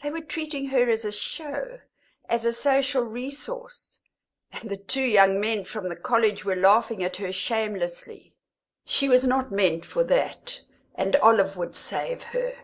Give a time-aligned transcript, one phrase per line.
[0.00, 1.80] They were treating her as a show,
[2.28, 3.98] as a social resource,
[4.52, 8.32] and the two young men from the College were laughing at her shamelessly.
[8.84, 10.60] She was not meant for that,
[10.94, 12.54] and Olive would save her.